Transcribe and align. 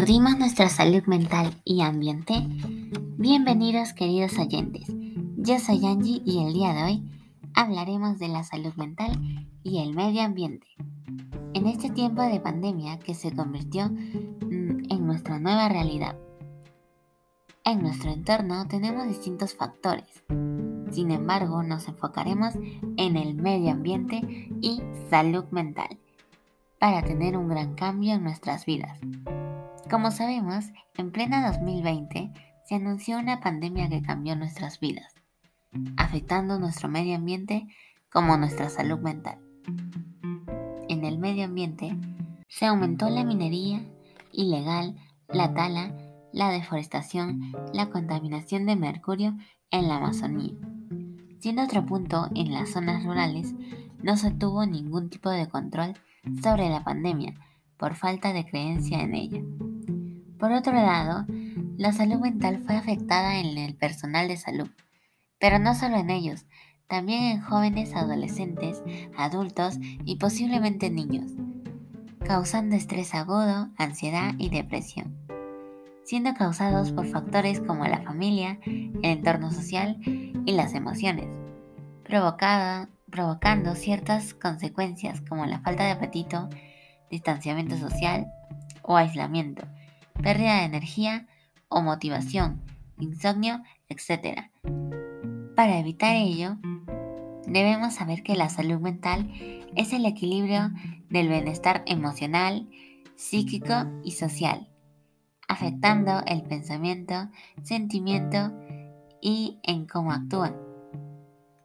¿Perdimos 0.00 0.38
nuestra 0.38 0.70
salud 0.70 1.02
mental 1.04 1.60
y 1.62 1.82
ambiente? 1.82 2.32
Bienvenidos 3.18 3.92
queridos 3.92 4.38
oyentes. 4.38 4.86
Yo 5.36 5.58
soy 5.58 5.84
Angie 5.84 6.22
y 6.24 6.42
el 6.42 6.54
día 6.54 6.72
de 6.72 6.82
hoy 6.84 7.02
hablaremos 7.52 8.18
de 8.18 8.28
la 8.28 8.42
salud 8.42 8.72
mental 8.76 9.12
y 9.62 9.82
el 9.82 9.92
medio 9.94 10.22
ambiente. 10.22 10.66
En 11.52 11.66
este 11.66 11.90
tiempo 11.90 12.22
de 12.22 12.40
pandemia 12.40 12.98
que 12.98 13.12
se 13.12 13.36
convirtió 13.36 13.90
mm, 13.90 14.90
en 14.90 15.06
nuestra 15.06 15.38
nueva 15.38 15.68
realidad. 15.68 16.16
En 17.66 17.82
nuestro 17.82 18.10
entorno 18.10 18.66
tenemos 18.68 19.06
distintos 19.06 19.54
factores. 19.54 20.24
Sin 20.92 21.10
embargo, 21.10 21.62
nos 21.62 21.88
enfocaremos 21.88 22.54
en 22.96 23.18
el 23.18 23.34
medio 23.34 23.72
ambiente 23.72 24.48
y 24.62 24.80
salud 25.10 25.44
mental 25.50 25.98
para 26.78 27.02
tener 27.02 27.36
un 27.36 27.48
gran 27.48 27.74
cambio 27.74 28.14
en 28.14 28.24
nuestras 28.24 28.64
vidas. 28.64 28.98
Como 29.90 30.12
sabemos, 30.12 30.66
en 30.96 31.10
plena 31.10 31.50
2020 31.50 32.30
se 32.64 32.76
anunció 32.76 33.18
una 33.18 33.40
pandemia 33.40 33.88
que 33.88 34.02
cambió 34.02 34.36
nuestras 34.36 34.78
vidas, 34.78 35.12
afectando 35.96 36.60
nuestro 36.60 36.88
medio 36.88 37.16
ambiente 37.16 37.66
como 38.08 38.36
nuestra 38.36 38.68
salud 38.68 39.00
mental. 39.00 39.40
En 40.88 41.04
el 41.04 41.18
medio 41.18 41.44
ambiente 41.44 41.96
se 42.46 42.66
aumentó 42.66 43.10
la 43.10 43.24
minería 43.24 43.84
ilegal, 44.30 44.94
la 45.28 45.54
tala, 45.54 45.92
la 46.32 46.50
deforestación, 46.50 47.52
la 47.74 47.90
contaminación 47.90 48.66
de 48.66 48.76
mercurio 48.76 49.36
en 49.72 49.88
la 49.88 49.96
Amazonía. 49.96 50.52
Siendo 51.40 51.64
otro 51.64 51.84
punto, 51.84 52.28
en 52.36 52.52
las 52.52 52.70
zonas 52.70 53.02
rurales 53.04 53.56
no 54.04 54.16
se 54.16 54.30
tuvo 54.30 54.66
ningún 54.66 55.10
tipo 55.10 55.30
de 55.30 55.48
control 55.48 55.94
sobre 56.44 56.68
la 56.68 56.84
pandemia 56.84 57.34
por 57.76 57.96
falta 57.96 58.32
de 58.32 58.46
creencia 58.46 59.00
en 59.00 59.14
ella. 59.16 59.42
Por 60.40 60.52
otro 60.52 60.72
lado, 60.72 61.26
la 61.76 61.92
salud 61.92 62.18
mental 62.18 62.62
fue 62.64 62.74
afectada 62.74 63.38
en 63.40 63.58
el 63.58 63.74
personal 63.74 64.26
de 64.26 64.38
salud, 64.38 64.70
pero 65.38 65.58
no 65.58 65.74
solo 65.74 65.98
en 65.98 66.08
ellos, 66.08 66.46
también 66.88 67.24
en 67.24 67.42
jóvenes, 67.42 67.94
adolescentes, 67.94 68.82
adultos 69.18 69.78
y 70.06 70.16
posiblemente 70.16 70.88
niños, 70.88 71.32
causando 72.24 72.74
estrés 72.74 73.14
agudo, 73.14 73.68
ansiedad 73.76 74.32
y 74.38 74.48
depresión, 74.48 75.14
siendo 76.04 76.32
causados 76.32 76.90
por 76.92 77.06
factores 77.06 77.60
como 77.60 77.84
la 77.86 78.00
familia, 78.00 78.58
el 78.64 79.04
entorno 79.04 79.50
social 79.52 79.98
y 80.02 80.52
las 80.52 80.72
emociones, 80.72 81.28
provocando 82.02 83.74
ciertas 83.74 84.32
consecuencias 84.32 85.20
como 85.20 85.44
la 85.44 85.60
falta 85.60 85.84
de 85.84 85.90
apetito, 85.90 86.48
distanciamiento 87.10 87.76
social 87.76 88.26
o 88.80 88.96
aislamiento 88.96 89.68
pérdida 90.22 90.58
de 90.58 90.64
energía 90.64 91.26
o 91.68 91.82
motivación, 91.82 92.62
insomnio, 92.98 93.62
etc. 93.88 94.50
Para 95.56 95.78
evitar 95.78 96.16
ello, 96.16 96.56
debemos 97.46 97.94
saber 97.94 98.22
que 98.22 98.36
la 98.36 98.48
salud 98.48 98.80
mental 98.80 99.30
es 99.76 99.92
el 99.92 100.06
equilibrio 100.06 100.70
del 101.08 101.28
bienestar 101.28 101.82
emocional, 101.86 102.68
psíquico 103.16 103.74
y 104.04 104.12
social, 104.12 104.68
afectando 105.48 106.22
el 106.26 106.42
pensamiento, 106.42 107.28
sentimiento 107.62 108.52
y 109.20 109.58
en 109.62 109.86
cómo 109.86 110.12
actúan. 110.12 110.56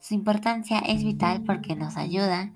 Su 0.00 0.14
importancia 0.14 0.80
es 0.80 1.02
vital 1.02 1.42
porque 1.44 1.76
nos 1.76 1.96
ayuda 1.96 2.52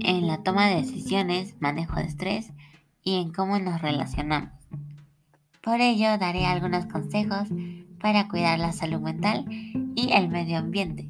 en 0.00 0.26
la 0.26 0.42
toma 0.42 0.68
de 0.68 0.76
decisiones, 0.76 1.56
manejo 1.60 1.96
de 1.96 2.06
estrés 2.06 2.52
y 3.02 3.20
en 3.20 3.32
cómo 3.32 3.58
nos 3.58 3.80
relacionamos. 3.80 4.61
Por 5.62 5.80
ello 5.80 6.18
daré 6.18 6.44
algunos 6.44 6.86
consejos 6.86 7.48
para 8.00 8.26
cuidar 8.26 8.58
la 8.58 8.72
salud 8.72 9.00
mental 9.00 9.46
y 9.94 10.10
el 10.12 10.28
medio 10.28 10.58
ambiente. 10.58 11.08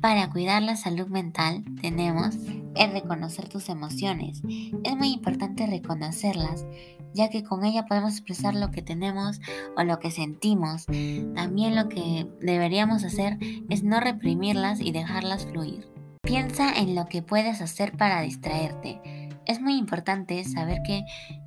Para 0.00 0.28
cuidar 0.28 0.62
la 0.62 0.76
salud 0.76 1.06
mental 1.06 1.64
tenemos 1.80 2.36
el 2.74 2.92
reconocer 2.92 3.48
tus 3.48 3.68
emociones. 3.68 4.42
Es 4.82 4.96
muy 4.96 5.12
importante 5.12 5.66
reconocerlas, 5.66 6.66
ya 7.14 7.30
que 7.30 7.44
con 7.44 7.64
ella 7.64 7.86
podemos 7.86 8.12
expresar 8.12 8.54
lo 8.54 8.72
que 8.72 8.82
tenemos 8.82 9.40
o 9.76 9.84
lo 9.84 10.00
que 10.00 10.10
sentimos. 10.10 10.86
También 11.34 11.76
lo 11.76 11.88
que 11.88 12.26
deberíamos 12.40 13.04
hacer 13.04 13.38
es 13.68 13.84
no 13.84 14.00
reprimirlas 14.00 14.80
y 14.80 14.90
dejarlas 14.90 15.46
fluir. 15.46 15.88
Piensa 16.22 16.72
en 16.76 16.94
lo 16.94 17.06
que 17.06 17.22
puedes 17.22 17.60
hacer 17.60 17.96
para 17.96 18.20
distraerte. 18.22 19.00
Es 19.48 19.60
muy 19.62 19.76
importante 19.76 20.44
saber 20.44 20.82
que 20.84 21.04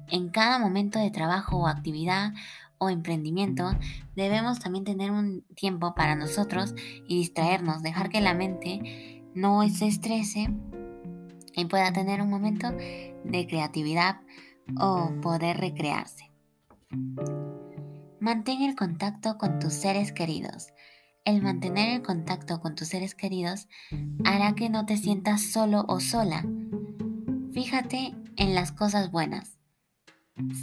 en 0.10 0.30
cada 0.30 0.58
momento 0.58 1.00
de 1.00 1.12
trabajo 1.12 1.58
o 1.58 1.68
actividad 1.68 2.34
o 2.80 2.90
emprendimiento, 2.90 3.78
debemos 4.16 4.60
también 4.60 4.84
tener 4.84 5.12
un 5.12 5.44
tiempo 5.56 5.94
para 5.94 6.16
nosotros 6.16 6.74
y 7.08 7.20
distraernos, 7.20 7.84
dejar 7.84 8.10
que 8.10 8.20
la 8.20 8.34
mente 8.34 9.24
no 9.36 9.62
se 9.70 9.86
estrese 9.86 10.50
y 11.56 11.66
pueda 11.66 11.94
tener 11.94 12.24
un 12.24 12.30
momento 12.32 12.72
de 12.72 13.48
creatividad 13.48 14.22
o 14.80 15.12
poder 15.22 15.58
recrearse. 15.58 16.32
Mantén 18.20 18.64
el 18.64 18.76
contacto 18.76 19.38
con 19.38 19.60
tus 19.60 19.74
seres 19.74 20.12
queridos. 20.12 20.70
El 21.24 21.44
mantener 21.44 21.90
el 21.90 22.02
contacto 22.02 22.62
con 22.62 22.74
tus 22.74 22.88
seres 22.88 23.14
queridos 23.14 23.68
hará 24.26 24.56
que 24.56 24.70
no 24.70 24.88
te 24.88 24.98
sientas 24.98 25.52
solo 25.52 25.86
o 25.88 26.00
sola. 26.00 26.44
Fíjate 27.54 28.16
en 28.38 28.56
las 28.56 28.72
cosas 28.72 29.12
buenas. 29.12 29.58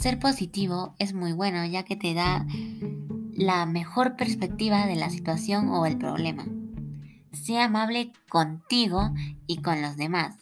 Ser 0.00 0.18
positivo 0.18 0.94
es 0.98 1.12
muy 1.12 1.32
bueno 1.32 1.64
ya 1.66 1.84
que 1.84 1.96
te 1.96 2.14
da 2.14 2.46
la 3.32 3.66
mejor 3.66 4.16
perspectiva 4.16 4.86
de 4.86 4.96
la 4.96 5.10
situación 5.10 5.68
o 5.68 5.84
el 5.84 5.98
problema. 5.98 6.46
Sea 7.32 7.66
amable 7.66 8.12
contigo 8.30 9.12
y 9.46 9.58
con 9.58 9.82
los 9.82 9.96
demás. 9.96 10.36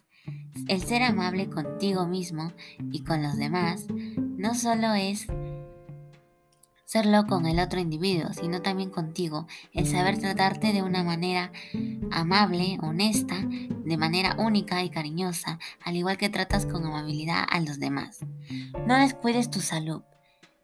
El 0.69 0.81
ser 0.83 1.03
amable 1.03 1.51
contigo 1.51 2.07
mismo 2.07 2.53
y 2.93 3.03
con 3.03 3.23
los 3.23 3.37
demás 3.37 3.87
no 4.17 4.55
solo 4.55 4.95
es 4.95 5.27
serlo 6.87 7.27
con 7.27 7.47
el 7.47 7.59
otro 7.59 7.81
individuo, 7.81 8.33
sino 8.33 8.63
también 8.63 8.91
contigo, 8.91 9.47
el 9.73 9.87
saber 9.87 10.19
tratarte 10.19 10.73
de 10.73 10.83
una 10.83 11.03
manera 11.03 11.53
amable, 12.13 12.79
honesta, 12.81 13.37
de 13.43 13.97
manera 13.97 14.37
única 14.39 14.83
y 14.83 14.89
cariñosa, 14.89 15.59
al 15.85 15.97
igual 15.97 16.17
que 16.17 16.31
tratas 16.31 16.65
con 16.65 16.87
amabilidad 16.87 17.45
a 17.51 17.61
los 17.61 17.81
demás. 17.81 18.21
No 18.87 18.97
descuides 18.99 19.51
tu 19.51 19.61
salud. 19.61 20.03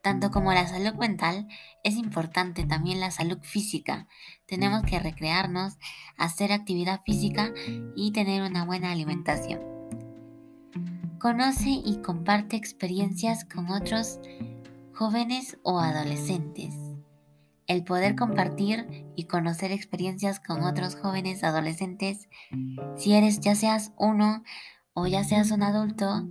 Tanto 0.00 0.31
como 0.31 0.53
la 0.53 0.66
salud 0.66 0.94
mental, 0.94 1.49
es 1.84 1.97
importante 1.97 2.65
también 2.65 2.99
la 2.99 3.11
salud 3.11 3.38
física. 3.43 4.09
Tenemos 4.47 4.82
que 4.82 4.99
recrearnos, 4.99 5.75
hacer 6.16 6.53
actividad 6.53 7.03
física 7.05 7.53
y 7.94 8.12
tener 8.12 8.43
una 8.43 8.65
buena 8.65 8.91
alimentación. 8.91 9.61
Conoce 11.21 11.71
y 11.71 12.00
comparte 12.03 12.56
experiencias 12.56 13.44
con 13.44 13.71
otros 13.71 14.19
jóvenes 15.02 15.58
o 15.64 15.80
adolescentes. 15.80 16.76
El 17.66 17.82
poder 17.82 18.14
compartir 18.14 18.86
y 19.16 19.24
conocer 19.24 19.72
experiencias 19.72 20.38
con 20.38 20.62
otros 20.62 20.94
jóvenes 20.94 21.42
adolescentes, 21.42 22.28
si 22.96 23.12
eres 23.12 23.40
ya 23.40 23.56
seas 23.56 23.92
uno 23.98 24.44
o 24.94 25.08
ya 25.08 25.24
seas 25.24 25.50
un 25.50 25.64
adulto, 25.64 26.28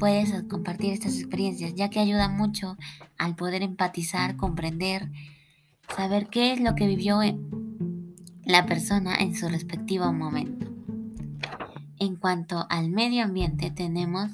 puedes 0.00 0.32
compartir 0.48 0.92
estas 0.92 1.14
experiencias, 1.14 1.76
ya 1.76 1.90
que 1.90 2.00
ayuda 2.00 2.28
mucho 2.28 2.76
al 3.18 3.36
poder 3.36 3.62
empatizar, 3.62 4.36
comprender, 4.36 5.08
saber 5.94 6.26
qué 6.26 6.52
es 6.52 6.60
lo 6.60 6.74
que 6.74 6.88
vivió 6.88 7.20
la 8.42 8.66
persona 8.66 9.14
en 9.14 9.36
su 9.36 9.48
respectivo 9.48 10.12
momento. 10.12 10.66
En 12.00 12.16
cuanto 12.16 12.66
al 12.68 12.90
medio 12.90 13.22
ambiente, 13.22 13.70
tenemos 13.70 14.32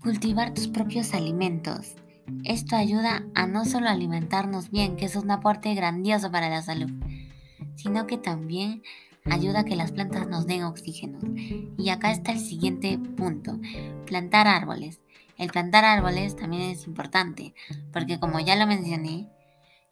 cultivar 0.00 0.52
tus 0.52 0.66
propios 0.66 1.14
alimentos, 1.14 1.94
esto 2.44 2.76
ayuda 2.76 3.24
a 3.34 3.46
no 3.46 3.64
solo 3.64 3.88
alimentarnos 3.88 4.70
bien, 4.70 4.96
que 4.96 5.06
es 5.06 5.16
un 5.16 5.30
aporte 5.30 5.74
grandioso 5.74 6.30
para 6.30 6.48
la 6.48 6.62
salud, 6.62 6.90
sino 7.76 8.06
que 8.06 8.18
también 8.18 8.82
ayuda 9.24 9.60
a 9.60 9.64
que 9.64 9.76
las 9.76 9.92
plantas 9.92 10.26
nos 10.28 10.46
den 10.46 10.64
oxígeno. 10.64 11.18
Y 11.78 11.88
acá 11.88 12.10
está 12.10 12.32
el 12.32 12.40
siguiente 12.40 12.98
punto, 12.98 13.58
plantar 14.06 14.46
árboles. 14.46 15.00
El 15.36 15.50
plantar 15.50 15.84
árboles 15.84 16.36
también 16.36 16.62
es 16.62 16.86
importante, 16.86 17.54
porque 17.92 18.20
como 18.20 18.38
ya 18.40 18.56
lo 18.56 18.66
mencioné, 18.66 19.28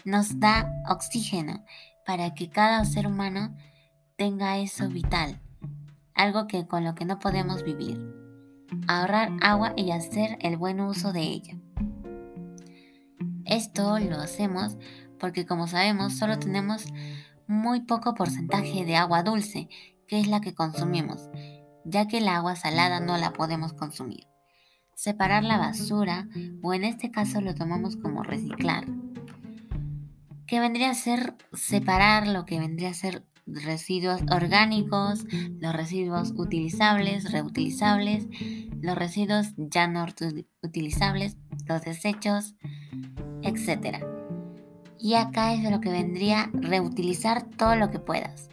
nos 0.05 0.39
da 0.39 0.71
oxígeno 0.89 1.65
para 2.07 2.35
que 2.35 2.51
cada 2.51 2.85
ser 2.85 3.07
humano 3.07 3.57
tenga 4.17 4.59
eso 4.59 4.89
vital, 4.89 5.41
algo 6.15 6.47
que 6.47 6.67
con 6.67 6.85
lo 6.85 6.95
que 6.95 7.05
no 7.05 7.19
podemos 7.19 7.65
vivir. 7.65 7.99
Ahorrar 8.89 9.33
agua 9.43 9.75
y 9.77 9.91
hacer 9.91 10.39
el 10.41 10.57
buen 10.57 10.81
uso 10.81 11.13
de 11.13 11.23
ella. 11.23 11.57
Esto 13.47 13.99
lo 13.99 14.17
hacemos 14.17 14.77
porque 15.19 15.47
como 15.47 15.69
sabemos 15.69 16.15
solo 16.19 16.39
tenemos 16.39 16.87
muy 17.47 17.81
poco 17.81 18.15
porcentaje 18.15 18.85
de 18.85 18.97
agua 18.97 19.23
dulce, 19.23 19.69
que 20.09 20.19
es 20.19 20.27
la 20.27 20.41
que 20.41 20.55
consumimos, 20.55 21.31
ya 21.85 22.09
que 22.09 22.19
el 22.19 22.29
agua 22.29 22.57
salada 22.57 23.01
no 23.01 23.17
la 23.19 23.33
podemos 23.33 23.73
consumir. 23.73 24.27
separar 24.95 25.43
la 25.43 25.59
basura, 25.59 26.29
o 26.63 26.75
en 26.75 26.85
este 26.85 27.11
caso 27.11 27.41
lo 27.41 27.55
tomamos 27.55 27.97
como 27.97 28.23
reciclar, 28.23 28.87
que 30.47 30.61
vendría 30.61 30.91
a 30.91 30.95
ser 30.95 31.35
separar 31.55 32.29
lo 32.29 32.45
que 32.45 32.61
vendría 32.61 32.91
a 32.91 32.95
ser 32.95 33.25
residuos 33.47 34.23
orgánicos, 34.31 35.25
los 35.61 35.75
residuos 35.75 36.33
utilizables, 36.37 37.33
reutilizables, 37.33 38.27
los 38.81 38.97
residuos 38.97 39.55
ya 39.57 39.89
no 39.89 40.07
utilizables, 40.63 41.37
los 41.67 41.83
desechos, 41.83 42.55
etc. 43.53 44.05
Y 44.99 45.15
acá 45.15 45.53
es 45.53 45.63
de 45.63 45.71
lo 45.71 45.81
que 45.81 45.91
vendría 45.91 46.51
reutilizar 46.53 47.45
todo 47.45 47.77
lo 47.77 47.91
que 47.91 47.99
puedas, 47.99 48.51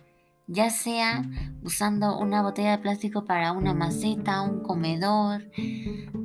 ya 0.47 0.69
sea 0.69 1.23
usando 1.61 2.17
una 2.17 2.41
botella 2.41 2.71
de 2.71 2.79
plástico 2.79 3.25
para 3.25 3.51
una 3.51 3.73
maceta, 3.73 4.41
un 4.41 4.61
comedor, 4.61 5.49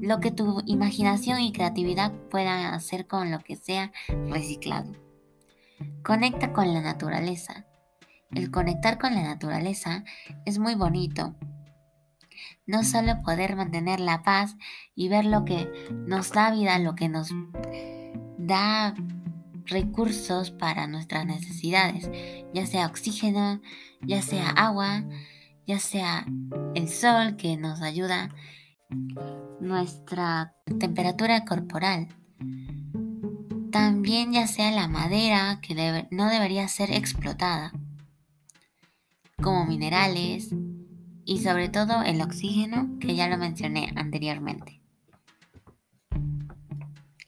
lo 0.00 0.20
que 0.20 0.30
tu 0.30 0.62
imaginación 0.66 1.40
y 1.40 1.52
creatividad 1.52 2.12
puedan 2.30 2.72
hacer 2.72 3.06
con 3.06 3.30
lo 3.30 3.40
que 3.40 3.56
sea 3.56 3.92
reciclado. 4.28 4.92
Conecta 6.02 6.52
con 6.52 6.72
la 6.72 6.80
naturaleza. 6.80 7.66
El 8.30 8.50
conectar 8.50 8.98
con 8.98 9.14
la 9.14 9.22
naturaleza 9.22 10.04
es 10.44 10.58
muy 10.58 10.74
bonito. 10.74 11.34
No 12.66 12.82
solo 12.82 13.22
poder 13.22 13.56
mantener 13.56 14.00
la 14.00 14.22
paz 14.22 14.56
y 14.94 15.08
ver 15.08 15.24
lo 15.24 15.44
que 15.44 15.70
nos 16.06 16.32
da 16.32 16.50
vida, 16.50 16.78
lo 16.78 16.94
que 16.94 17.08
nos 17.08 17.30
da 18.46 18.94
recursos 19.66 20.50
para 20.50 20.86
nuestras 20.86 21.26
necesidades, 21.26 22.10
ya 22.52 22.66
sea 22.66 22.86
oxígeno, 22.86 23.60
ya 24.02 24.22
sea 24.22 24.50
agua, 24.50 25.04
ya 25.66 25.78
sea 25.78 26.26
el 26.74 26.88
sol 26.88 27.36
que 27.36 27.56
nos 27.56 27.80
ayuda, 27.80 28.30
nuestra 29.60 30.54
temperatura 30.78 31.44
corporal. 31.44 32.08
También 33.70 34.32
ya 34.32 34.46
sea 34.46 34.70
la 34.70 34.86
madera 34.86 35.60
que 35.60 36.06
no 36.10 36.28
debería 36.28 36.68
ser 36.68 36.92
explotada, 36.92 37.72
como 39.42 39.66
minerales 39.66 40.54
y 41.24 41.40
sobre 41.40 41.68
todo 41.68 42.02
el 42.02 42.20
oxígeno 42.20 42.98
que 43.00 43.16
ya 43.16 43.28
lo 43.28 43.36
mencioné 43.36 43.92
anteriormente. 43.96 44.83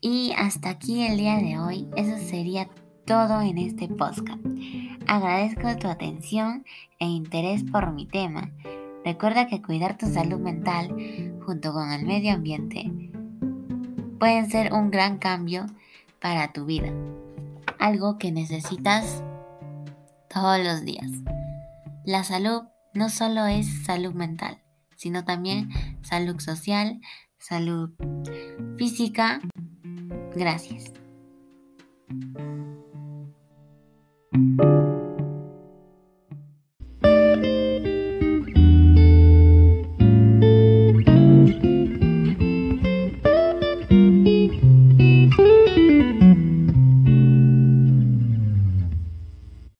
Y 0.08 0.32
hasta 0.38 0.70
aquí 0.70 1.02
el 1.02 1.16
día 1.16 1.34
de 1.38 1.58
hoy. 1.58 1.88
Eso 1.96 2.16
sería 2.18 2.68
todo 3.06 3.40
en 3.40 3.58
este 3.58 3.88
podcast. 3.88 4.38
Agradezco 5.08 5.76
tu 5.78 5.88
atención 5.88 6.64
e 7.00 7.06
interés 7.06 7.64
por 7.64 7.90
mi 7.90 8.06
tema. 8.06 8.52
Recuerda 9.04 9.48
que 9.48 9.60
cuidar 9.60 9.98
tu 9.98 10.06
salud 10.06 10.38
mental 10.38 10.94
junto 11.44 11.72
con 11.72 11.90
el 11.90 12.06
medio 12.06 12.34
ambiente 12.34 12.88
pueden 14.20 14.48
ser 14.48 14.72
un 14.72 14.92
gran 14.92 15.18
cambio 15.18 15.66
para 16.20 16.52
tu 16.52 16.66
vida. 16.66 16.92
Algo 17.80 18.16
que 18.16 18.30
necesitas 18.30 19.24
todos 20.32 20.60
los 20.60 20.84
días. 20.84 21.10
La 22.04 22.22
salud 22.22 22.62
no 22.94 23.08
solo 23.08 23.46
es 23.46 23.82
salud 23.84 24.14
mental, 24.14 24.62
sino 24.94 25.24
también 25.24 25.70
salud 26.02 26.38
social, 26.38 27.00
salud 27.38 27.90
física 28.76 29.40
Gracias. 30.34 30.92